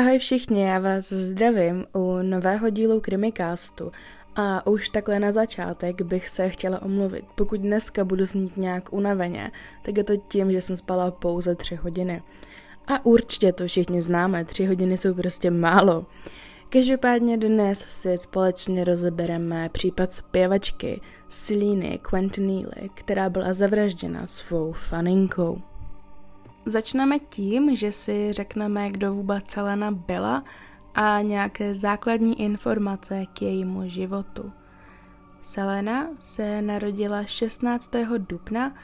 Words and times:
Ahoj 0.00 0.18
všichni, 0.18 0.62
já 0.62 0.78
vás 0.78 1.12
zdravím 1.12 1.86
u 1.94 2.22
nového 2.22 2.70
dílu 2.70 3.00
Krimikástu 3.00 3.92
a 4.36 4.66
už 4.66 4.90
takhle 4.90 5.20
na 5.20 5.32
začátek 5.32 6.02
bych 6.02 6.28
se 6.28 6.48
chtěla 6.48 6.82
omluvit. 6.82 7.24
Pokud 7.34 7.60
dneska 7.60 8.04
budu 8.04 8.24
znít 8.26 8.56
nějak 8.56 8.92
unaveně, 8.92 9.50
tak 9.82 9.96
je 9.96 10.04
to 10.04 10.16
tím, 10.16 10.52
že 10.52 10.62
jsem 10.62 10.76
spala 10.76 11.10
pouze 11.10 11.54
tři 11.54 11.74
hodiny. 11.74 12.22
A 12.86 13.06
určitě 13.06 13.52
to 13.52 13.66
všichni 13.66 14.02
známe, 14.02 14.44
tři 14.44 14.66
hodiny 14.66 14.98
jsou 14.98 15.14
prostě 15.14 15.50
málo. 15.50 16.06
Každopádně 16.68 17.38
dnes 17.38 17.78
si 17.78 18.18
společně 18.18 18.84
rozebereme 18.84 19.68
případ 19.68 20.12
zpěvačky 20.12 21.00
Seliny 21.28 21.98
Quentinelli, 22.02 22.90
která 22.94 23.30
byla 23.30 23.52
zavražděna 23.52 24.26
svou 24.26 24.72
faninkou. 24.72 25.60
Začneme 26.70 27.18
tím, 27.18 27.76
že 27.76 27.92
si 27.92 28.32
řekneme, 28.32 28.90
kdo 28.90 29.14
vůbec 29.14 29.50
Selena 29.50 29.90
byla 29.90 30.44
a 30.94 31.20
nějaké 31.20 31.74
základní 31.74 32.40
informace 32.40 33.26
k 33.26 33.42
jejímu 33.42 33.88
životu. 33.88 34.52
Selena 35.40 36.08
se 36.20 36.62
narodila 36.62 37.24
16. 37.24 37.90
dubna 38.18 38.74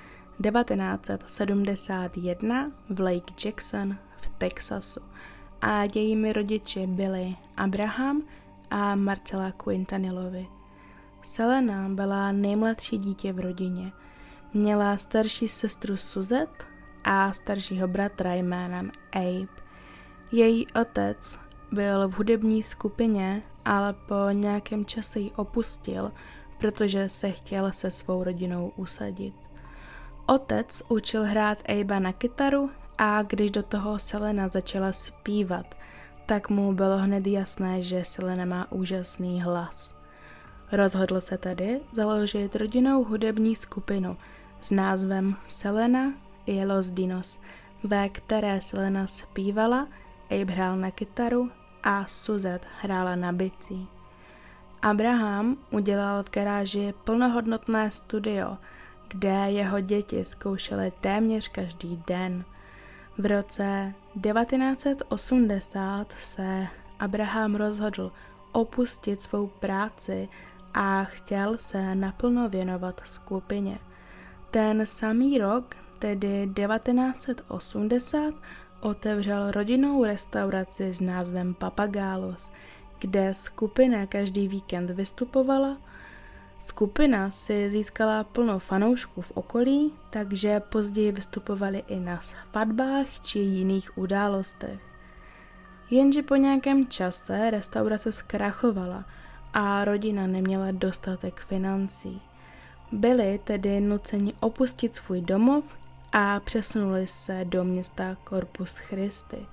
1971 0.42 2.72
v 2.90 3.00
Lake 3.00 3.32
Jackson 3.44 3.96
v 4.16 4.30
Texasu 4.30 5.00
a 5.60 5.82
jejími 5.94 6.32
rodiči 6.32 6.86
byli 6.86 7.36
Abraham 7.56 8.22
a 8.70 8.94
Marcela 8.94 9.50
Quintanilovi. 9.50 10.46
Selena 11.22 11.88
byla 11.88 12.32
nejmladší 12.32 12.98
dítě 12.98 13.32
v 13.32 13.38
rodině. 13.38 13.92
Měla 14.54 14.96
starší 14.96 15.48
sestru 15.48 15.96
Suzette 15.96 16.75
a 17.06 17.32
staršího 17.32 17.88
bratra 17.88 18.34
jménem 18.34 18.90
Abe. 19.12 19.48
Její 20.32 20.66
otec 20.80 21.40
byl 21.72 22.08
v 22.08 22.12
hudební 22.12 22.62
skupině, 22.62 23.42
ale 23.64 23.92
po 23.92 24.14
nějakém 24.32 24.84
čase 24.84 25.20
ji 25.20 25.30
opustil, 25.30 26.12
protože 26.58 27.08
se 27.08 27.30
chtěl 27.30 27.72
se 27.72 27.90
svou 27.90 28.24
rodinou 28.24 28.72
usadit. 28.76 29.34
Otec 30.26 30.82
učil 30.88 31.24
hrát 31.24 31.58
Abe 31.80 32.00
na 32.00 32.12
kytaru 32.12 32.70
a 32.98 33.22
když 33.22 33.50
do 33.50 33.62
toho 33.62 33.98
Selena 33.98 34.48
začala 34.48 34.92
zpívat, 34.92 35.74
tak 36.26 36.50
mu 36.50 36.72
bylo 36.72 36.98
hned 36.98 37.26
jasné, 37.26 37.82
že 37.82 38.04
Selena 38.04 38.44
má 38.44 38.72
úžasný 38.72 39.42
hlas. 39.42 39.94
Rozhodl 40.72 41.20
se 41.20 41.38
tedy 41.38 41.80
založit 41.92 42.56
rodinnou 42.56 43.04
hudební 43.04 43.56
skupinu 43.56 44.16
s 44.60 44.70
názvem 44.70 45.36
Selena 45.48 46.12
y 46.46 46.64
Los 46.64 46.90
Dinos, 46.90 47.40
ve 47.84 48.08
které 48.08 48.60
Selena 48.60 49.06
zpívala, 49.06 49.88
Abe 50.30 50.52
hrál 50.52 50.76
na 50.76 50.90
kytaru 50.90 51.50
a 51.82 52.06
Suzette 52.06 52.68
hrála 52.82 53.16
na 53.16 53.32
bicí. 53.32 53.88
Abraham 54.82 55.56
udělal 55.70 56.22
v 56.22 56.30
garáži 56.30 56.94
plnohodnotné 57.04 57.90
studio, 57.90 58.56
kde 59.08 59.30
jeho 59.30 59.80
děti 59.80 60.24
zkoušely 60.24 60.92
téměř 61.00 61.48
každý 61.48 62.02
den. 62.06 62.44
V 63.18 63.26
roce 63.26 63.94
1980 64.22 66.12
se 66.18 66.66
Abraham 66.98 67.54
rozhodl 67.54 68.12
opustit 68.52 69.22
svou 69.22 69.46
práci 69.46 70.28
a 70.74 71.04
chtěl 71.04 71.58
se 71.58 71.94
naplno 71.94 72.48
věnovat 72.48 73.00
skupině. 73.04 73.78
Ten 74.50 74.86
samý 74.86 75.38
rok 75.38 75.76
tedy 75.98 76.50
1980, 76.54 78.34
otevřel 78.80 79.50
rodinnou 79.50 80.04
restauraci 80.04 80.94
s 80.94 81.00
názvem 81.00 81.54
Papagálos, 81.54 82.52
kde 82.98 83.34
skupina 83.34 84.06
každý 84.06 84.48
víkend 84.48 84.90
vystupovala. 84.90 85.76
Skupina 86.60 87.30
si 87.30 87.70
získala 87.70 88.24
plno 88.24 88.58
fanoušků 88.58 89.22
v 89.22 89.30
okolí, 89.30 89.92
takže 90.10 90.60
později 90.60 91.12
vystupovali 91.12 91.84
i 91.88 92.00
na 92.00 92.20
svatbách 92.20 93.06
či 93.22 93.38
jiných 93.38 93.98
událostech. 93.98 94.80
Jenže 95.90 96.22
po 96.22 96.36
nějakém 96.36 96.86
čase 96.86 97.50
restaurace 97.50 98.12
zkrachovala 98.12 99.04
a 99.54 99.84
rodina 99.84 100.26
neměla 100.26 100.66
dostatek 100.70 101.40
financí. 101.40 102.22
Byli 102.92 103.40
tedy 103.44 103.80
nuceni 103.80 104.32
opustit 104.40 104.94
svůj 104.94 105.20
domov 105.20 105.64
a 106.18 106.40
přesunuli 106.40 107.06
se 107.06 107.44
do 107.44 107.64
města 107.64 108.16
Corpus 108.28 108.76
Christi. 108.76 109.46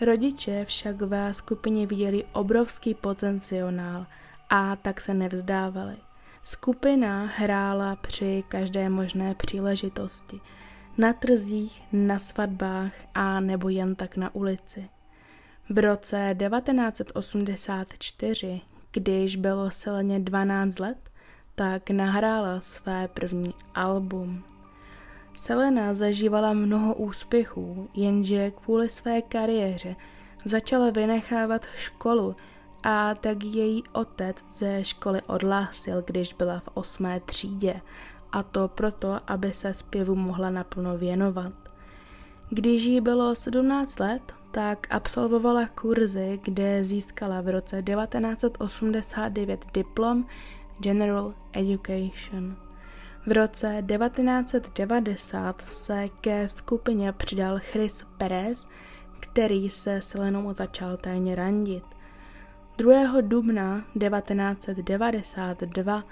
Rodiče 0.00 0.64
však 0.64 1.02
ve 1.02 1.34
skupině 1.34 1.86
viděli 1.86 2.24
obrovský 2.32 2.94
potenciál 2.94 4.06
a 4.50 4.76
tak 4.76 5.00
se 5.00 5.14
nevzdávali. 5.14 5.96
Skupina 6.42 7.30
hrála 7.36 7.96
při 7.96 8.44
každé 8.48 8.88
možné 8.88 9.34
příležitosti. 9.34 10.40
Na 10.98 11.12
trzích, 11.12 11.82
na 11.92 12.18
svatbách 12.18 12.92
a 13.14 13.40
nebo 13.40 13.68
jen 13.68 13.94
tak 13.94 14.16
na 14.16 14.34
ulici. 14.34 14.88
V 15.70 15.78
roce 15.78 16.36
1984, 16.48 18.60
když 18.92 19.36
bylo 19.36 19.70
Seleně 19.70 20.20
12 20.20 20.78
let, 20.78 21.10
tak 21.54 21.90
nahrála 21.90 22.60
své 22.60 23.08
první 23.08 23.54
album. 23.74 24.44
Selena 25.34 25.94
zažívala 25.94 26.52
mnoho 26.52 26.94
úspěchů, 26.94 27.88
jenže 27.94 28.50
kvůli 28.50 28.88
své 28.88 29.22
kariéře 29.22 29.96
začala 30.44 30.90
vynechávat 30.90 31.66
školu 31.76 32.36
a 32.82 33.14
tak 33.14 33.44
její 33.44 33.82
otec 33.92 34.44
ze 34.52 34.84
školy 34.84 35.22
odhlásil, 35.26 36.02
když 36.06 36.32
byla 36.32 36.60
v 36.60 36.68
osmé 36.74 37.20
třídě, 37.20 37.80
a 38.32 38.42
to 38.42 38.68
proto, 38.68 39.18
aby 39.26 39.52
se 39.52 39.74
zpěvu 39.74 40.14
mohla 40.14 40.50
naplno 40.50 40.98
věnovat. 40.98 41.52
Když 42.50 42.84
jí 42.84 43.00
bylo 43.00 43.34
17 43.34 44.00
let, 44.00 44.34
tak 44.50 44.86
absolvovala 44.90 45.66
kurzy, 45.66 46.40
kde 46.42 46.84
získala 46.84 47.40
v 47.40 47.48
roce 47.48 47.82
1989 47.82 49.66
diplom 49.74 50.26
General 50.78 51.34
Education. 51.52 52.56
V 53.26 53.32
roce 53.32 53.84
1990 53.96 55.62
se 55.70 56.08
ke 56.20 56.48
skupině 56.48 57.12
přidal 57.12 57.58
Chris 57.58 58.04
Perez, 58.18 58.68
který 59.20 59.70
se 59.70 60.00
Selenou 60.00 60.54
začal 60.54 60.96
tajně 60.96 61.34
randit. 61.34 61.84
2. 62.78 63.20
dubna 63.20 63.84
1992, 63.98 66.04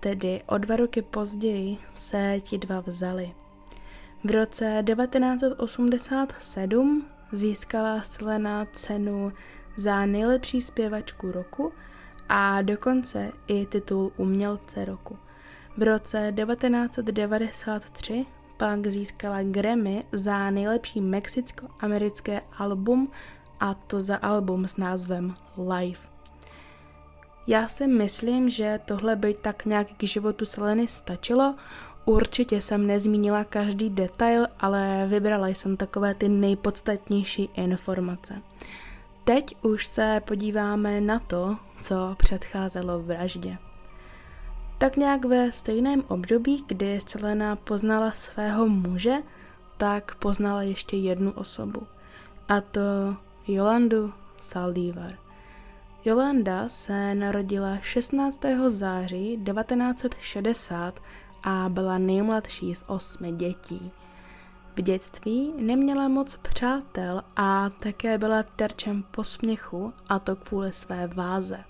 tedy 0.00 0.42
o 0.46 0.58
dva 0.58 0.76
roky 0.76 1.02
později, 1.02 1.78
se 1.94 2.40
ti 2.40 2.58
dva 2.58 2.80
vzali. 2.80 3.34
V 4.24 4.30
roce 4.30 4.84
1987 4.86 7.06
získala 7.32 8.02
Selena 8.02 8.66
cenu 8.72 9.32
za 9.76 10.06
nejlepší 10.06 10.60
zpěvačku 10.60 11.32
roku 11.32 11.72
a 12.28 12.62
dokonce 12.62 13.32
i 13.46 13.66
titul 13.66 14.12
umělce 14.16 14.84
roku. 14.84 15.18
V 15.78 15.82
roce 15.82 16.32
1993 16.36 18.26
pak 18.56 18.86
získala 18.86 19.42
Grammy 19.42 20.04
za 20.12 20.50
nejlepší 20.50 21.00
mexicko-americké 21.00 22.40
album 22.58 23.12
a 23.60 23.74
to 23.74 24.00
za 24.00 24.16
album 24.16 24.68
s 24.68 24.76
názvem 24.76 25.34
Live. 25.56 26.00
Já 27.46 27.68
si 27.68 27.86
myslím, 27.86 28.50
že 28.50 28.80
tohle 28.84 29.16
by 29.16 29.34
tak 29.34 29.64
nějak 29.64 29.86
k 29.96 30.02
životu 30.02 30.46
Seleny 30.46 30.88
stačilo. 30.88 31.54
Určitě 32.04 32.60
jsem 32.60 32.86
nezmínila 32.86 33.44
každý 33.44 33.90
detail, 33.90 34.46
ale 34.60 35.06
vybrala 35.08 35.48
jsem 35.48 35.76
takové 35.76 36.14
ty 36.14 36.28
nejpodstatnější 36.28 37.50
informace. 37.54 38.42
Teď 39.24 39.56
už 39.62 39.86
se 39.86 40.22
podíváme 40.24 41.00
na 41.00 41.18
to, 41.18 41.56
co 41.80 42.14
předcházelo 42.18 43.02
vraždě. 43.02 43.67
Tak 44.78 44.96
nějak 44.96 45.24
ve 45.24 45.52
stejném 45.52 46.04
období, 46.08 46.64
kdy 46.66 46.98
Selena 47.06 47.56
poznala 47.56 48.10
svého 48.10 48.68
muže, 48.68 49.16
tak 49.76 50.14
poznala 50.14 50.62
ještě 50.62 50.96
jednu 50.96 51.32
osobu. 51.32 51.86
A 52.48 52.60
to 52.60 52.80
Jolandu 53.48 54.12
Saldívar. 54.40 55.18
Jolanda 56.04 56.68
se 56.68 57.14
narodila 57.14 57.78
16. 57.78 58.40
září 58.68 59.40
1960 59.44 61.00
a 61.42 61.68
byla 61.68 61.98
nejmladší 61.98 62.74
z 62.74 62.84
osmi 62.86 63.32
dětí. 63.32 63.90
V 64.76 64.82
dětství 64.82 65.52
neměla 65.56 66.08
moc 66.08 66.36
přátel 66.36 67.22
a 67.36 67.70
také 67.70 68.18
byla 68.18 68.42
terčem 68.42 69.04
posměchu, 69.10 69.92
a 70.08 70.18
to 70.18 70.36
kvůli 70.36 70.72
své 70.72 71.06
váze. 71.06 71.64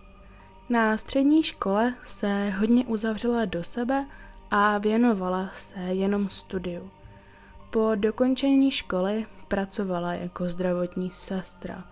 Na 0.70 0.96
střední 0.96 1.42
škole 1.42 1.94
se 2.06 2.50
hodně 2.50 2.84
uzavřela 2.84 3.44
do 3.44 3.64
sebe 3.64 4.06
a 4.50 4.78
věnovala 4.78 5.50
se 5.54 5.80
jenom 5.80 6.28
studiu. 6.28 6.90
Po 7.70 7.90
dokončení 7.94 8.70
školy 8.70 9.26
pracovala 9.48 10.12
jako 10.12 10.48
zdravotní 10.48 11.10
sestra. 11.14 11.84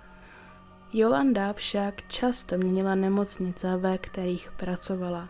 Jolanda 0.93 1.53
však 1.53 2.09
často 2.09 2.59
měnila 2.59 2.95
nemocnice, 2.95 3.77
ve 3.77 3.99
kterých 3.99 4.53
pracovala. 4.57 5.29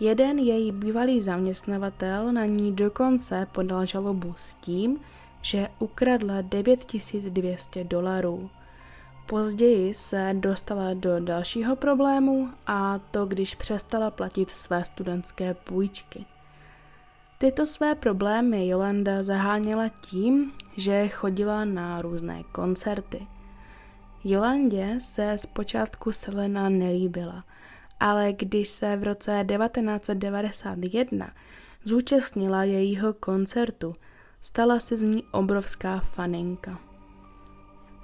Jeden 0.00 0.38
její 0.38 0.72
bývalý 0.72 1.20
zaměstnavatel 1.20 2.32
na 2.32 2.44
ní 2.44 2.72
dokonce 2.72 3.46
podal 3.52 3.86
žalobu 3.86 4.34
s 4.36 4.54
tím, 4.54 5.00
že 5.42 5.68
ukradla 5.78 6.40
9200 6.40 7.84
dolarů. 7.84 8.50
Později 9.28 9.94
se 9.94 10.30
dostala 10.34 10.94
do 10.94 11.20
dalšího 11.20 11.76
problému 11.76 12.50
a 12.66 12.98
to, 12.98 13.26
když 13.26 13.54
přestala 13.54 14.10
platit 14.10 14.50
své 14.50 14.84
studentské 14.84 15.54
půjčky. 15.54 16.24
Tyto 17.38 17.66
své 17.66 17.94
problémy 17.94 18.68
Jolanda 18.68 19.22
zaháněla 19.22 19.88
tím, 19.88 20.52
že 20.76 21.08
chodila 21.08 21.64
na 21.64 22.02
různé 22.02 22.42
koncerty. 22.52 23.26
Jolandě 24.24 24.94
se 25.00 25.38
zpočátku 25.38 26.12
Selena 26.12 26.68
nelíbila, 26.68 27.44
ale 28.00 28.32
když 28.32 28.68
se 28.68 28.96
v 28.96 29.02
roce 29.02 29.44
1991 29.48 31.30
zúčastnila 31.84 32.64
jejího 32.64 33.12
koncertu, 33.12 33.94
stala 34.40 34.80
se 34.80 34.96
z 34.96 35.02
ní 35.02 35.24
obrovská 35.32 36.00
faninka. 36.00 36.87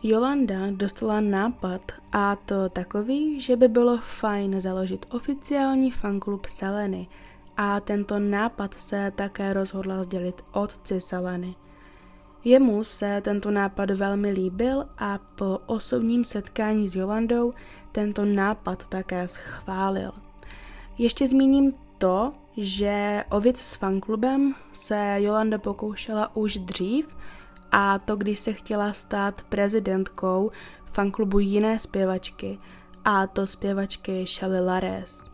Jolanda 0.06 0.70
dostala 0.70 1.20
nápad 1.20 1.92
a 2.12 2.36
to 2.36 2.68
takový, 2.68 3.40
že 3.40 3.56
by 3.56 3.68
bylo 3.68 3.98
fajn 3.98 4.60
založit 4.60 5.06
oficiální 5.10 5.90
fanklub 5.90 6.46
Seleny 6.46 7.08
a 7.56 7.80
tento 7.80 8.18
nápad 8.18 8.74
se 8.74 9.12
také 9.16 9.52
rozhodla 9.52 10.02
sdělit 10.02 10.44
otci 10.52 11.00
Seleny. 11.00 11.54
Jemu 12.44 12.84
se 12.84 13.20
tento 13.20 13.50
nápad 13.50 13.90
velmi 13.90 14.30
líbil 14.30 14.86
a 14.98 15.18
po 15.34 15.58
osobním 15.66 16.24
setkání 16.24 16.88
s 16.88 16.96
Jolandou 16.96 17.54
tento 17.92 18.24
nápad 18.24 18.86
také 18.88 19.28
schválil. 19.28 20.12
Ještě 20.98 21.26
zmíním 21.26 21.74
to, 21.98 22.32
že 22.56 23.24
o 23.30 23.40
věc 23.40 23.58
s 23.58 23.74
fanklubem 23.74 24.54
se 24.72 25.16
Jolanda 25.18 25.58
pokoušela 25.58 26.36
už 26.36 26.56
dřív, 26.56 27.16
a 27.76 27.98
to 27.98 28.16
když 28.16 28.38
se 28.38 28.52
chtěla 28.52 28.92
stát 28.92 29.42
prezidentkou 29.42 30.50
fanklubu 30.92 31.38
jiné 31.38 31.78
zpěvačky, 31.78 32.58
a 33.04 33.26
to 33.26 33.46
zpěvačky 33.46 34.26
Shelly 34.26 34.60
Lares. 34.60 35.30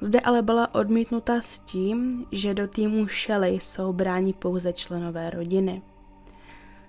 Zde 0.00 0.20
ale 0.20 0.42
byla 0.42 0.74
odmítnuta 0.74 1.40
s 1.40 1.58
tím, 1.58 2.26
že 2.32 2.54
do 2.54 2.68
týmu 2.68 3.06
Shelly 3.08 3.48
jsou 3.48 3.92
bráni 3.92 4.32
pouze 4.32 4.72
členové 4.72 5.30
rodiny. 5.30 5.82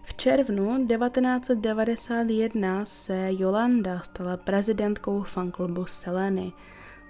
V 0.03 0.13
červnu 0.13 0.87
1991 0.87 2.85
se 2.85 3.27
Jolanda 3.29 3.99
stala 3.99 4.37
prezidentkou 4.37 5.23
fanklubu 5.23 5.85
Seleny, 5.85 6.53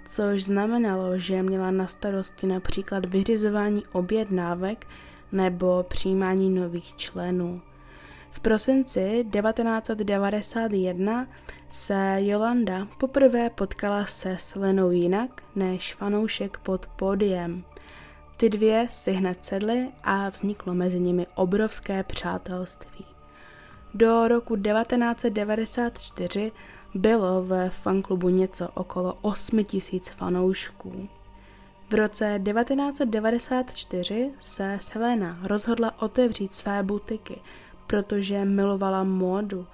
což 0.08 0.44
znamenalo, 0.44 1.18
že 1.18 1.42
měla 1.42 1.70
na 1.70 1.86
starosti 1.86 2.46
například 2.46 3.04
vyřizování 3.04 3.82
objednávek 3.92 4.86
nebo 5.32 5.82
přijímání 5.88 6.50
nových 6.50 6.96
členů. 6.96 7.62
V 8.36 8.40
prosinci 8.40 9.24
1991 9.30 11.26
se 11.68 12.16
Jolanda 12.18 12.88
poprvé 12.98 13.50
potkala 13.50 14.06
se 14.06 14.36
Selenou 14.38 14.90
jinak 14.90 15.42
než 15.54 15.94
fanoušek 15.94 16.58
pod 16.58 16.86
pódiem. 16.86 17.64
Ty 18.36 18.48
dvě 18.48 18.86
si 18.90 19.12
hned 19.12 19.44
sedly 19.44 19.88
a 20.04 20.28
vzniklo 20.28 20.74
mezi 20.74 21.00
nimi 21.00 21.26
obrovské 21.34 22.02
přátelství. 22.02 23.04
Do 23.94 24.28
roku 24.28 24.56
1994 24.56 26.52
bylo 26.94 27.42
ve 27.42 27.70
fanklubu 27.70 28.28
něco 28.28 28.68
okolo 28.74 29.18
8 29.22 29.64
tisíc 29.64 30.08
fanoušků. 30.08 31.08
V 31.90 31.94
roce 31.94 32.40
1994 32.44 34.30
se 34.40 34.78
Selena 34.80 35.38
rozhodla 35.42 36.02
otevřít 36.02 36.54
své 36.54 36.82
butiky, 36.82 37.40
protože 37.86 38.44
milovala 38.44 39.04
módu. 39.04 39.66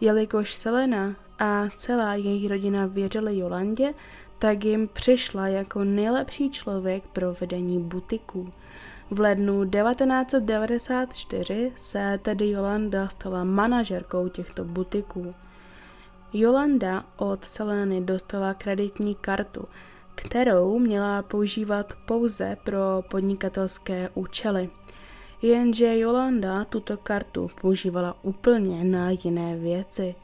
Jelikož 0.00 0.54
Selena 0.54 1.16
a 1.38 1.68
celá 1.76 2.14
její 2.14 2.48
rodina 2.48 2.86
věřili 2.86 3.38
Jolandě, 3.38 3.94
tak 4.38 4.64
jim 4.64 4.88
přišla 4.88 5.48
jako 5.48 5.84
nejlepší 5.84 6.50
člověk 6.50 7.04
pro 7.12 7.34
vedení 7.40 7.80
butiků. 7.80 8.52
V 9.10 9.20
lednu 9.20 9.64
1994 9.64 11.72
se 11.76 12.18
tedy 12.22 12.50
Jolanda 12.50 13.08
stala 13.08 13.44
manažerkou 13.44 14.28
těchto 14.28 14.64
butiků. 14.64 15.34
Jolanda 16.32 17.04
od 17.16 17.44
Seleny 17.44 18.00
dostala 18.00 18.54
kreditní 18.54 19.14
kartu, 19.14 19.68
kterou 20.14 20.78
měla 20.78 21.22
používat 21.22 21.94
pouze 22.06 22.56
pro 22.64 23.02
podnikatelské 23.10 24.10
účely. 24.14 24.70
Jenže 25.44 25.98
Jolanda 25.98 26.64
tuto 26.64 26.96
kartu 26.96 27.50
používala 27.60 28.16
úplně 28.22 28.84
na 28.84 29.10
jiné 29.10 29.56
věci. 29.56 30.14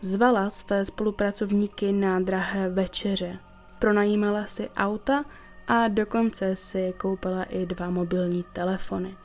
Zvala 0.00 0.50
své 0.50 0.84
spolupracovníky 0.84 1.92
na 1.92 2.20
drahé 2.20 2.68
večeře, 2.68 3.38
pronajímala 3.78 4.46
si 4.46 4.70
auta 4.76 5.24
a 5.66 5.88
dokonce 5.88 6.56
si 6.56 6.94
koupila 6.96 7.42
i 7.42 7.66
dva 7.66 7.90
mobilní 7.90 8.44
telefony. 8.52 9.16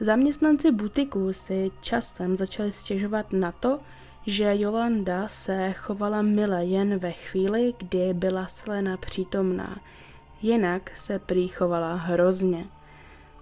Zaměstnanci 0.00 0.70
butiku 0.70 1.32
si 1.32 1.70
časem 1.80 2.36
začali 2.36 2.72
stěžovat 2.72 3.32
na 3.32 3.52
to, 3.52 3.80
že 4.26 4.60
Jolanda 4.60 5.28
se 5.28 5.72
chovala 5.72 6.22
mile 6.22 6.64
jen 6.64 6.98
ve 6.98 7.12
chvíli, 7.12 7.74
kdy 7.78 8.14
byla 8.14 8.46
Selena 8.46 8.96
přítomná, 8.96 9.80
jinak 10.42 10.98
se 10.98 11.18
prý 11.18 11.48
chovala 11.48 11.94
hrozně. 11.94 12.66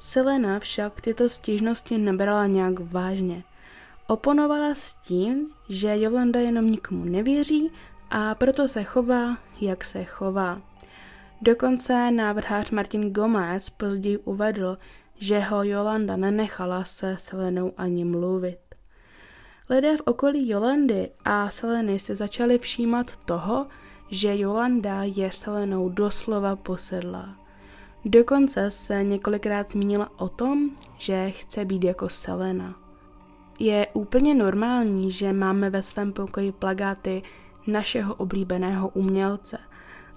Selena 0.03 0.59
však 0.59 1.01
tyto 1.01 1.29
stížnosti 1.29 1.99
nebrala 1.99 2.47
nějak 2.47 2.81
vážně. 2.81 3.45
Oponovala 4.07 4.75
s 4.75 4.95
tím, 4.95 5.51
že 5.69 6.01
Jolanda 6.01 6.41
jenom 6.41 6.71
nikomu 6.71 7.05
nevěří 7.05 7.71
a 8.11 8.35
proto 8.35 8.69
se 8.69 8.85
chová, 8.85 9.39
jak 9.61 9.85
se 9.85 10.05
chová. 10.05 10.61
Dokonce 11.43 12.11
návrhář 12.11 12.71
Martin 12.71 13.13
Gomez 13.13 13.71
později 13.71 14.19
uvedl, 14.19 14.79
že 15.19 15.41
ho 15.41 15.65
Jolanda 15.65 16.17
nenechala 16.17 16.85
se 16.85 17.17
Selenou 17.19 17.73
ani 17.77 18.05
mluvit. 18.05 18.59
Lidé 19.71 19.97
v 19.97 20.01
okolí 20.05 20.49
Jolandy 20.49 21.11
a 21.25 21.51
Seleny 21.51 21.99
se 21.99 22.15
začali 22.15 22.59
všímat 22.59 23.17
toho, 23.17 23.67
že 24.11 24.39
Jolanda 24.39 25.03
je 25.03 25.32
Selenou 25.32 25.89
doslova 25.89 26.56
posedlá. 26.56 27.42
Dokonce 28.05 28.71
se 28.71 29.05
několikrát 29.05 29.71
zmínila 29.71 30.11
o 30.17 30.29
tom, 30.29 30.65
že 30.99 31.31
chce 31.31 31.65
být 31.65 31.85
jako 31.85 32.09
Selena. 32.09 32.75
Je 33.59 33.87
úplně 33.93 34.35
normální, 34.35 35.11
že 35.11 35.32
máme 35.32 35.71
ve 35.71 35.82
svém 35.82 36.13
pokoji 36.13 36.53
plagáty 36.53 37.23
našeho 37.67 38.15
oblíbeného 38.15 38.89
umělce, 38.89 39.59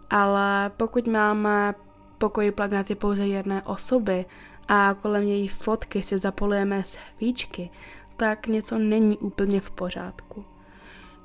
ale 0.09 0.71
pokud 0.77 1.07
máme 1.07 1.75
pokoji 2.17 2.51
plagáty 2.51 2.95
pouze 2.95 3.27
jedné 3.27 3.61
osoby 3.61 4.25
a 4.67 4.93
kolem 4.93 5.23
její 5.23 5.47
fotky 5.47 6.03
si 6.03 6.17
zapolujeme 6.17 6.83
svíčky, 6.83 7.69
tak 8.17 8.47
něco 8.47 8.77
není 8.77 9.17
úplně 9.17 9.61
v 9.61 9.71
pořádku. 9.71 10.45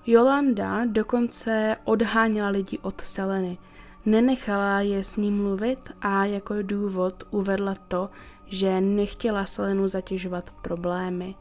Jolanda 0.07 0.85
dokonce 0.85 1.77
odháněla 1.85 2.49
lidi 2.49 2.79
od 2.79 3.01
Seleny, 3.01 3.59
nenechala 4.07 4.81
je 4.81 5.05
s 5.05 5.17
ním 5.17 5.37
mluvit 5.37 5.91
a 6.01 6.25
jako 6.25 6.55
důvod 6.63 7.25
uvedla 7.31 7.75
to, 7.89 8.11
že 8.47 8.81
nechtěla 8.81 9.45
Selenu 9.45 9.89
zatěžovat 9.89 10.51
problémy. 10.63 11.35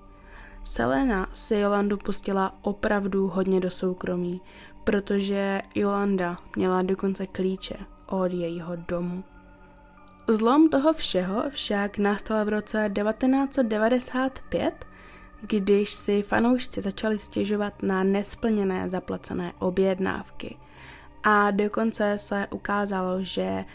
Selena 0.63 1.30
si 1.34 1.56
Jolandu 1.56 1.98
pustila 1.98 2.56
opravdu 2.62 3.28
hodně 3.28 3.60
do 3.60 3.72
soukromí, 3.72 4.42
protože 4.84 5.62
Jolanda 5.75 6.36
měla 6.56 6.82
dokonce 6.82 7.28
klíče 7.28 7.75
od 8.06 8.34
jejího 8.34 8.75
domu. 8.75 9.24
Zlom 10.28 10.70
toho 10.70 10.94
všeho 10.94 11.44
však 11.50 11.98
nastal 11.98 12.46
v 12.46 12.50
roce 12.50 12.92
1995, 13.04 14.86
když 15.42 15.89
si 15.94 16.22
fanoušci 16.22 16.82
začali 16.82 17.18
stěžovat 17.18 17.84
na 17.84 18.04
nesplněné 18.04 18.89
zaplacené 18.89 19.54
objednávky. 19.60 20.58
A 21.24 21.52
dokonce 21.52 22.18
se 22.18 22.48
ukázalo, 22.52 23.24
že 23.24 23.66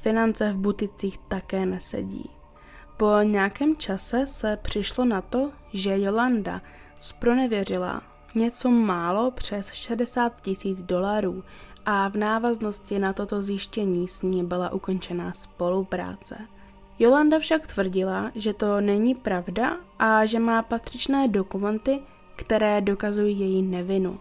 finance 0.00 0.52
v 0.52 0.56
buticích 0.56 1.18
také 1.18 1.66
nesedí. 1.66 2.30
Po 2.96 3.10
nějakém 3.22 3.76
čase 3.76 4.26
se 4.26 4.58
přišlo 4.62 5.04
na 5.04 5.20
to, 5.20 5.50
že 5.72 6.00
Jolanda 6.00 6.62
spronevěřila 6.98 8.02
něco 8.34 8.70
málo 8.70 9.30
přes 9.30 9.72
60 9.72 10.40
tisíc 10.40 10.82
dolarů 10.82 11.44
a 11.86 12.08
v 12.08 12.16
návaznosti 12.16 12.98
na 12.98 13.12
toto 13.12 13.42
zjištění 13.42 14.08
s 14.08 14.22
ní 14.22 14.44
byla 14.44 14.72
ukončena 14.72 15.32
spolupráce. 15.32 16.38
Jolanda 16.98 17.38
však 17.38 17.66
tvrdila, 17.66 18.30
že 18.34 18.52
to 18.54 18.80
není 18.80 19.14
pravda 19.14 19.76
a 19.98 20.26
že 20.26 20.38
má 20.38 20.62
patřičné 20.62 21.28
dokumenty, 21.28 22.00
které 22.36 22.80
dokazují 22.80 23.40
její 23.40 23.62
nevinu. 23.62 24.18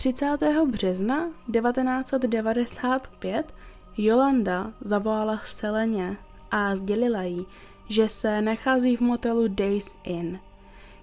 30. 0.00 0.38
března 0.66 1.28
1995 1.52 3.54
Jolanda 3.96 4.72
zavolala 4.80 5.40
Seleně 5.46 6.16
a 6.50 6.76
sdělila 6.76 7.22
jí, 7.22 7.46
že 7.88 8.08
se 8.08 8.42
nachází 8.42 8.96
v 8.96 9.00
motelu 9.00 9.48
Days 9.48 9.98
Inn. 10.04 10.38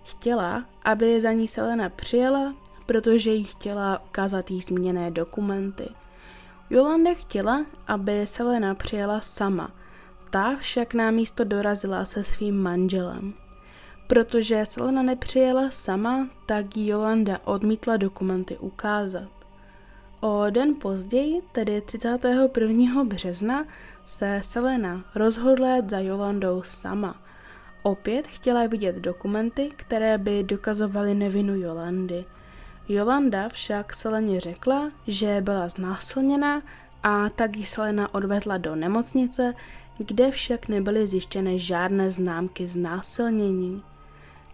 Chtěla, 0.03 0.65
aby 0.83 1.21
za 1.21 1.31
ní 1.31 1.47
Selena 1.47 1.89
přijela, 1.89 2.55
protože 2.85 3.33
jí 3.33 3.43
chtěla 3.43 4.03
ukázat 4.03 4.51
jí 4.51 4.61
zmíněné 4.61 5.11
dokumenty. 5.11 5.89
Jolanda 6.69 7.13
chtěla, 7.13 7.65
aby 7.87 8.27
Selena 8.27 8.75
přijela 8.75 9.21
sama, 9.21 9.71
ta 10.29 10.55
však 10.55 10.93
na 10.93 11.11
místo 11.11 11.43
dorazila 11.43 12.05
se 12.05 12.23
svým 12.23 12.63
manželem. 12.63 13.33
Protože 14.07 14.63
Selena 14.69 15.03
nepřijela 15.03 15.69
sama, 15.69 16.29
tak 16.45 16.77
jí 16.77 16.87
Jolanda 16.87 17.39
odmítla 17.43 17.97
dokumenty 17.97 18.57
ukázat. 18.57 19.29
O 20.21 20.45
den 20.49 20.75
později, 20.75 21.41
tedy 21.51 21.81
31. 21.81 23.03
března, 23.03 23.65
se 24.05 24.39
Selena 24.43 25.05
rozhodla 25.15 25.75
jet 25.75 25.89
za 25.89 25.99
Jolandou 25.99 26.61
sama. 26.65 27.21
Opět 27.83 28.27
chtěla 28.27 28.67
vidět 28.67 28.95
dokumenty, 28.95 29.71
které 29.75 30.17
by 30.17 30.43
dokazovaly 30.43 31.13
nevinu 31.13 31.55
Jolandy. 31.55 32.25
Jolanda 32.89 33.49
však 33.49 33.93
Seleně 33.93 34.39
řekla, 34.39 34.91
že 35.07 35.41
byla 35.41 35.69
znásilněna 35.69 36.61
a 37.03 37.29
tak 37.29 37.57
ji 37.57 37.65
Selena 37.65 38.13
odvezla 38.15 38.57
do 38.57 38.75
nemocnice, 38.75 39.53
kde 39.97 40.31
však 40.31 40.67
nebyly 40.67 41.07
zjištěny 41.07 41.59
žádné 41.59 42.11
známky 42.11 42.67
znásilnění. 42.67 43.83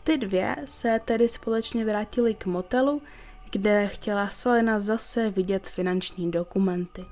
Ty 0.04 0.18
dvě 0.18 0.56
se 0.66 1.00
tedy 1.06 1.30
společně 1.30 1.86
vrátily 1.86 2.34
k 2.34 2.46
motelu, 2.46 3.02
kde 3.52 3.88
chtěla 3.88 4.30
Selena 4.30 4.80
zase 4.80 5.30
vidět 5.30 5.68
finanční 5.68 6.32
dokumenty. 6.32 7.06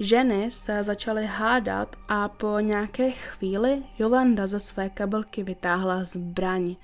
Ženy 0.00 0.50
se 0.50 0.82
začaly 0.82 1.26
hádat 1.26 1.96
a 2.08 2.28
po 2.28 2.60
nějaké 2.60 3.10
chvíli 3.10 3.82
Jolanda 3.98 4.46
ze 4.46 4.60
své 4.60 4.88
kabelky 4.88 5.42
vytáhla 5.42 6.04
zbraň. 6.04 6.76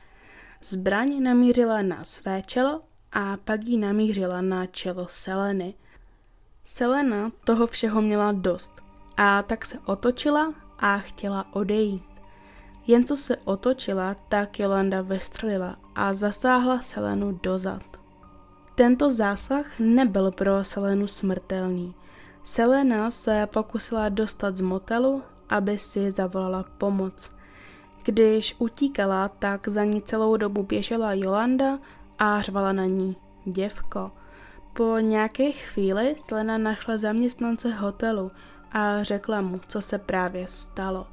Zbraň 0.62 1.23
namířila 1.23 1.83
na 1.83 2.05
své 2.05 2.43
čelo 2.43 2.83
a 3.12 3.37
pak 3.45 3.64
ji 3.64 3.76
namířila 3.79 4.41
na 4.41 4.67
čelo 4.67 5.07
Seleny. 5.11 5.75
Selena 6.64 7.33
toho 7.45 7.67
všeho 7.67 8.02
měla 8.02 8.33
dost 8.33 8.73
a 9.17 9.43
tak 9.43 9.64
se 9.64 9.79
otočila 9.85 10.55
a 10.79 10.99
chtěla 10.99 11.55
odejít. 11.55 12.12
Jen 12.87 13.05
co 13.05 13.17
se 13.17 13.37
otočila, 13.37 14.17
tak 14.29 14.59
Jolanda 14.59 15.03
vystřelila 15.03 15.77
a 15.95 16.12
zasáhla 16.12 16.83
Selenu 16.83 17.39
dozad. 17.43 17.83
Tento 18.75 19.11
zásah 19.11 19.79
nebyl 19.79 20.31
pro 20.31 20.65
Selenu 20.65 21.07
smrtelný. 21.07 21.95
Selena 22.45 23.11
se 23.11 23.49
pokusila 23.53 24.09
dostat 24.09 24.57
z 24.57 24.61
motelu, 24.61 25.23
aby 25.49 25.79
si 25.79 26.11
zavolala 26.11 26.65
pomoc. 26.79 27.33
Když 28.05 28.55
utíkala, 28.59 29.29
tak 29.29 29.69
za 29.69 29.85
ní 29.85 30.03
celou 30.03 30.37
dobu 30.37 30.62
běžela 30.62 31.12
Jolanda 31.15 31.79
a 32.19 32.43
řvala 32.43 32.73
na 32.73 32.85
ní 32.85 33.17
děvko. 33.45 34.11
Po 34.73 34.99
nějaké 34.99 35.53
chvíli 35.53 36.15
Selena 36.29 36.59
našla 36.59 36.97
zaměstnance 36.97 37.73
hotelu 37.73 38.31
a 38.73 39.03
řekla 39.03 39.41
mu, 39.41 39.61
co 39.67 39.81
se 39.81 39.99
právě 39.99 40.47
stalo. 40.49 41.12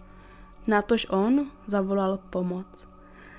Natož 0.69 1.07
on 1.09 1.51
zavolal 1.67 2.19
pomoc. 2.29 2.87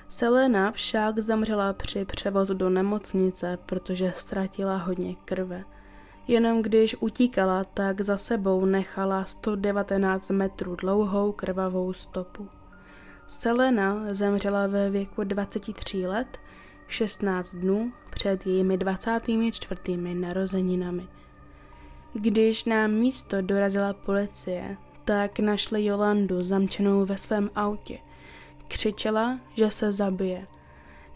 Selena 0.07 0.71
však 0.71 1.19
zemřela 1.19 1.73
při 1.73 2.05
převozu 2.05 2.53
do 2.53 2.69
nemocnice, 2.69 3.57
protože 3.65 4.13
ztratila 4.15 4.77
hodně 4.77 5.15
krve. 5.25 5.63
Jenom 6.27 6.61
když 6.61 6.95
utíkala, 6.99 7.63
tak 7.63 8.01
za 8.01 8.17
sebou 8.17 8.65
nechala 8.65 9.25
119 9.25 10.29
metrů 10.29 10.75
dlouhou 10.75 11.31
krvavou 11.31 11.93
stopu. 11.93 12.49
Selena 13.27 13.99
zemřela 14.11 14.67
ve 14.67 14.89
věku 14.89 15.23
23 15.23 16.07
let, 16.07 16.37
16 16.87 17.55
dnů 17.55 17.91
před 18.09 18.47
jejími 18.47 18.77
24. 18.77 19.97
narozeninami. 19.97 21.07
Když 22.13 22.65
na 22.65 22.87
místo 22.87 23.41
dorazila 23.41 23.93
policie, 23.93 24.77
tak 25.05 25.39
našli 25.39 25.85
Jolandu 25.85 26.43
zamčenou 26.43 27.05
ve 27.05 27.17
svém 27.17 27.49
autě. 27.55 27.97
Křičela, 28.67 29.39
že 29.55 29.71
se 29.71 29.91
zabije. 29.91 30.47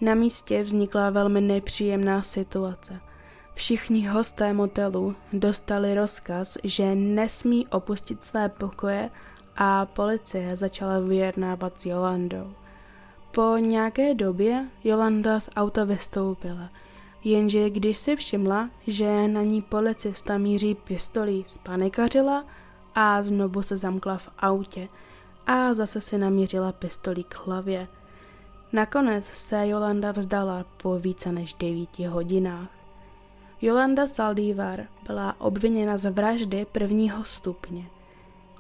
Na 0.02 0.14
místě 0.16 0.64
vznikla 0.64 1.10
velmi 1.10 1.42
nepříjemná 1.42 2.22
situace. 2.22 3.00
Všichni 3.54 4.08
hosté 4.08 4.54
motelu 4.54 5.16
dostali 5.34 5.96
rozkaz, 5.96 6.58
že 6.64 6.96
nesmí 6.96 7.68
opustit 7.68 8.24
své 8.24 8.50
pokoje 8.50 9.10
a 9.56 9.86
policie 9.86 10.56
začala 10.56 11.00
vyjednávat 11.00 11.82
s 11.82 11.86
Jolandou. 11.86 12.54
Po 13.32 13.58
nějaké 13.58 14.14
době 14.14 14.66
Jolanda 14.84 15.40
z 15.40 15.50
auta 15.56 15.84
vystoupila, 15.84 16.70
jenže 17.24 17.70
když 17.70 17.98
si 17.98 18.16
všimla, 18.16 18.70
že 18.88 19.28
na 19.28 19.42
ní 19.42 19.62
policista 19.62 20.38
míří 20.38 20.76
pistolí, 20.76 21.46
spanikařila 21.48 22.46
a 22.96 23.24
znovu 23.24 23.62
se 23.62 23.78
zamkla 23.78 24.18
v 24.18 24.30
autě 24.40 24.88
a 25.48 25.74
zase 25.74 26.02
si 26.02 26.18
namířila 26.18 26.72
pistolí 26.72 27.24
k 27.24 27.46
hlavě. 27.46 27.88
Nakonec 28.74 29.26
se 29.26 29.68
Jolanda 29.68 30.12
vzdala 30.12 30.66
po 30.78 31.00
více 31.00 31.32
než 31.32 31.54
devíti 31.54 32.06
hodinách. 32.06 32.70
Jolanda 33.62 34.08
Saldívar 34.08 34.84
byla 35.08 35.36
obviněna 35.42 35.98
z 35.98 36.12
vraždy 36.12 36.66
prvního 36.72 37.24
stupně. 37.24 37.86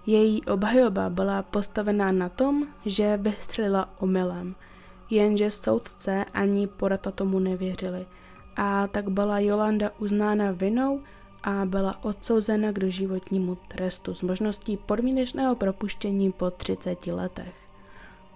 Její 0.06 0.46
obhajoba 0.46 1.10
byla 1.10 1.42
postavená 1.42 2.12
na 2.12 2.30
tom, 2.30 2.68
že 2.86 3.18
vystřelila 3.18 3.90
omylem, 4.00 4.56
jenže 5.10 5.52
soudce 5.52 6.26
ani 6.34 6.68
porata 6.68 7.12
tomu 7.12 7.40
nevěřili 7.40 8.06
a 8.56 8.88
tak 8.88 9.10
byla 9.10 9.40
Jolanda 9.40 9.92
uznána 10.00 10.52
vinou 10.52 11.02
a 11.46 11.66
byla 11.66 12.04
odsouzena 12.04 12.72
k 12.72 12.80
doživotnímu 12.80 13.58
trestu 13.68 14.14
s 14.14 14.22
možností 14.22 14.78
podmínečného 14.78 15.56
propuštění 15.56 16.32
po 16.32 16.52
30 16.52 17.08
letech. 17.08 17.54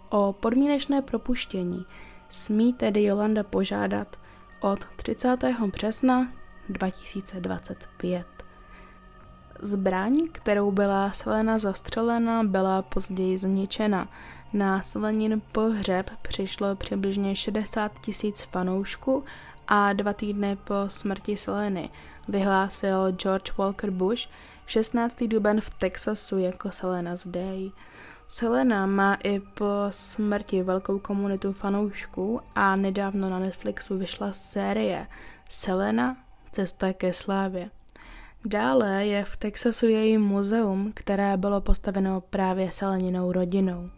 O 0.10 0.34
podmínečné 0.34 1.02
propuštění 1.02 1.86
smí 2.30 2.74
tedy 2.74 3.04
Jolanda 3.04 3.44
požádat 3.44 4.18
od 4.62 4.86
30. 4.96 5.38
března 5.72 6.34
2025. 6.70 8.26
Zbraň, 9.62 10.14
kterou 10.32 10.72
byla 10.72 11.12
Selena 11.12 11.58
zastřelena, 11.58 12.44
byla 12.44 12.82
později 12.82 13.38
zničena. 13.38 14.08
Na 14.54 14.82
Selenin 14.82 15.42
pohřeb 15.52 16.10
přišlo 16.22 16.76
přibližně 16.76 17.36
60 17.36 18.00
tisíc 18.00 18.42
fanoušků 18.42 19.24
a 19.70 19.94
dva 19.94 20.14
týdny 20.14 20.56
po 20.56 20.74
smrti 20.88 21.38
Seleny 21.38 21.90
vyhlásil 22.28 23.12
George 23.12 23.58
Walker 23.58 23.92
Bush 23.92 24.30
16. 24.66 25.18
duben 25.28 25.62
v 25.62 25.70
Texasu 25.70 26.38
jako 26.38 26.72
Selena's 26.72 27.28
Day. 27.28 27.72
Selena 28.28 28.86
má 28.86 29.16
i 29.24 29.40
po 29.40 29.86
smrti 29.90 30.64
velkou 30.64 31.00
komunitu 31.00 31.54
fanoušků 31.54 32.42
a 32.56 32.76
nedávno 32.76 33.30
na 33.30 33.40
Netflixu 33.40 33.98
vyšla 33.98 34.32
série 34.32 35.08
Selena 35.50 36.18
Cesta 36.52 36.94
ke 36.94 37.14
slávě. 37.14 37.70
Dále 38.46 39.06
je 39.06 39.26
v 39.26 39.38
Texasu 39.38 39.86
její 39.86 40.18
muzeum, 40.18 40.92
které 40.96 41.38
bylo 41.38 41.62
postaveno 41.62 42.22
právě 42.22 42.72
Seleninou 42.72 43.32
rodinou. 43.32 43.90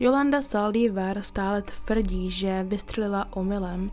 Jolanda 0.00 0.42
Saldívar 0.42 1.22
stále 1.22 1.62
tvrdí, 1.62 2.30
že 2.30 2.62
vystřelila 2.62 3.26
omylem 3.30 3.90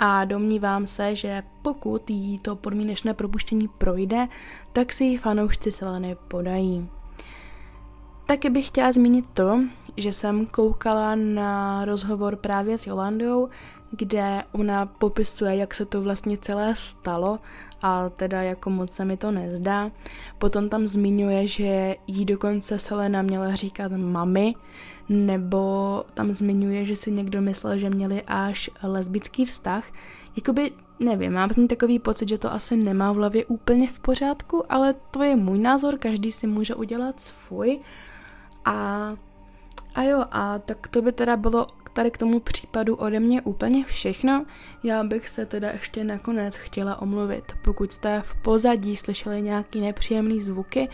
a 0.00 0.24
domnívám 0.24 0.86
se, 0.86 1.16
že 1.16 1.42
pokud 1.62 2.10
jí 2.10 2.38
to 2.38 2.56
podmínečné 2.56 3.14
propuštění 3.14 3.68
projde, 3.68 4.28
tak 4.72 4.92
si 4.92 5.04
ji 5.04 5.18
fanoušci 5.18 5.72
Seleny 5.72 6.16
podají. 6.28 6.88
Taky 8.26 8.50
bych 8.50 8.66
chtěla 8.66 8.92
zmínit 8.92 9.24
to, 9.32 9.60
že 9.96 10.12
jsem 10.12 10.46
koukala 10.46 11.14
na 11.14 11.84
rozhovor 11.84 12.36
právě 12.36 12.78
s 12.78 12.86
Jolandou, 12.86 13.48
kde 13.90 14.42
ona 14.52 14.86
popisuje, 14.86 15.56
jak 15.56 15.74
se 15.74 15.84
to 15.84 16.02
vlastně 16.02 16.38
celé 16.38 16.76
stalo 16.76 17.38
a 17.82 18.08
teda 18.08 18.42
jako 18.42 18.70
moc 18.70 18.92
se 18.92 19.04
mi 19.04 19.16
to 19.16 19.30
nezdá. 19.30 19.90
Potom 20.38 20.68
tam 20.68 20.86
zmiňuje, 20.86 21.46
že 21.46 21.96
jí 22.06 22.24
dokonce 22.24 22.78
Selena 22.78 23.22
měla 23.22 23.54
říkat 23.54 23.92
mami, 23.92 24.54
nebo 25.08 26.04
tam 26.14 26.32
zmiňuje, 26.32 26.84
že 26.84 26.96
si 26.96 27.10
někdo 27.10 27.40
myslel, 27.40 27.78
že 27.78 27.90
měli 27.90 28.22
až 28.26 28.70
lesbický 28.82 29.44
vztah. 29.44 29.84
Jakoby, 30.36 30.72
nevím, 31.00 31.32
mám 31.32 31.50
z 31.50 31.66
takový 31.66 31.98
pocit, 31.98 32.28
že 32.28 32.38
to 32.38 32.52
asi 32.52 32.76
nemá 32.76 33.12
v 33.12 33.16
hlavě 33.16 33.44
úplně 33.44 33.88
v 33.88 34.00
pořádku, 34.00 34.72
ale 34.72 34.94
to 35.10 35.22
je 35.22 35.36
můj 35.36 35.58
názor, 35.58 35.98
každý 35.98 36.32
si 36.32 36.46
může 36.46 36.74
udělat 36.74 37.20
svůj. 37.20 37.80
A, 38.64 39.12
a 39.94 40.02
jo, 40.02 40.24
a 40.30 40.58
tak 40.58 40.88
to 40.88 41.02
by 41.02 41.12
teda 41.12 41.36
bylo 41.36 41.66
tady 41.92 42.10
k 42.10 42.18
tomu 42.18 42.40
případu 42.40 42.96
ode 42.96 43.20
mě 43.20 43.42
úplně 43.42 43.84
všechno. 43.84 44.44
Já 44.82 45.04
bych 45.04 45.28
se 45.28 45.46
teda 45.46 45.70
ještě 45.70 46.04
nakonec 46.04 46.56
chtěla 46.56 47.02
omluvit. 47.02 47.44
Pokud 47.64 47.92
jste 47.92 48.22
v 48.24 48.34
pozadí 48.34 48.96
slyšeli 48.96 49.42
nějaký 49.42 49.80
nepříjemný 49.80 50.42
zvuky, 50.42 50.88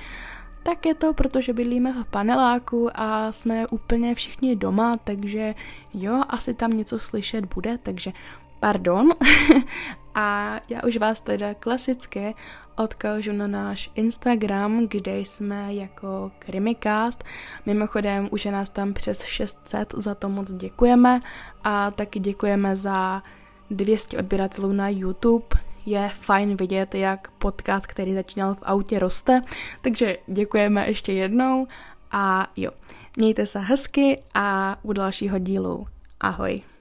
tak 0.62 0.86
je 0.86 0.94
to, 0.94 1.14
protože 1.14 1.52
bydlíme 1.52 1.92
v 1.92 2.04
paneláku 2.04 2.88
a 2.94 3.32
jsme 3.32 3.66
úplně 3.66 4.14
všichni 4.14 4.56
doma, 4.56 4.96
takže 5.04 5.54
jo, 5.94 6.22
asi 6.28 6.54
tam 6.54 6.70
něco 6.70 6.98
slyšet 6.98 7.54
bude, 7.54 7.78
takže 7.78 8.12
pardon. 8.60 9.08
a 10.16 10.60
já 10.68 10.82
už 10.86 10.96
vás 10.96 11.20
teda 11.20 11.54
klasicky 11.54 12.34
odkážu 12.76 13.32
na 13.32 13.46
náš 13.46 13.90
Instagram, 13.94 14.86
kde 14.88 15.18
jsme 15.18 15.74
jako 15.74 16.30
Krimikast. 16.38 17.24
Mimochodem, 17.66 18.28
už 18.30 18.44
je 18.44 18.52
nás 18.52 18.70
tam 18.70 18.92
přes 18.92 19.24
600, 19.24 19.94
za 19.96 20.14
to 20.14 20.28
moc 20.28 20.52
děkujeme 20.52 21.20
a 21.64 21.90
taky 21.90 22.20
děkujeme 22.20 22.76
za 22.76 23.22
200 23.70 24.18
odběratelů 24.18 24.72
na 24.72 24.88
YouTube. 24.88 25.46
Je 25.86 26.08
fajn 26.08 26.56
vidět, 26.56 26.94
jak 26.94 27.30
podcast, 27.30 27.86
který 27.86 28.14
začínal 28.14 28.54
v 28.54 28.62
autě, 28.62 28.98
roste. 28.98 29.42
Takže 29.82 30.16
děkujeme 30.26 30.88
ještě 30.88 31.12
jednou 31.12 31.66
a 32.10 32.50
jo, 32.56 32.70
mějte 33.16 33.46
se 33.46 33.58
hezky 33.58 34.22
a 34.34 34.76
u 34.82 34.92
dalšího 34.92 35.38
dílu. 35.38 35.86
Ahoj. 36.20 36.75